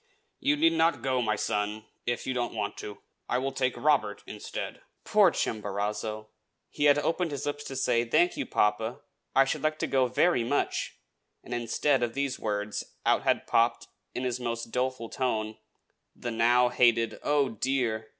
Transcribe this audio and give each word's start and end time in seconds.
"You 0.39 0.55
need 0.55 0.73
not 0.73 1.03
go, 1.03 1.21
my 1.21 1.35
son, 1.35 1.85
if 2.07 2.25
you 2.25 2.33
do 2.33 2.39
not 2.39 2.53
want 2.53 2.75
to. 2.77 2.97
I 3.29 3.37
will 3.37 3.51
take 3.51 3.77
Robert 3.77 4.23
instead." 4.25 4.81
Poor 5.03 5.29
Chimborazo! 5.29 6.29
He 6.71 6.85
had 6.85 6.97
opened 6.97 7.29
his 7.29 7.45
lips 7.45 7.63
to 7.65 7.75
say, 7.75 8.03
"Thank 8.03 8.35
you, 8.35 8.47
papa. 8.47 9.01
I 9.35 9.45
should 9.45 9.61
like 9.61 9.77
to 9.77 9.85
go 9.85 10.07
very 10.07 10.43
much!" 10.43 10.97
and, 11.43 11.53
instead 11.53 12.01
of 12.01 12.15
these 12.15 12.39
words, 12.39 12.83
out 13.05 13.21
had 13.21 13.45
popped, 13.45 13.89
in 14.15 14.23
his 14.23 14.39
most 14.39 14.71
doleful 14.71 15.09
tone, 15.09 15.59
the 16.15 16.31
now 16.31 16.69
hated 16.69 17.19
"Oh, 17.21 17.49
dear!" 17.49 18.09